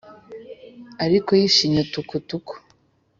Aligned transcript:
ariko 1.05 1.29
y’ishinya 1.39 1.83
tukutuku 1.91 2.53